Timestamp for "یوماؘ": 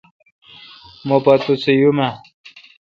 1.79-2.09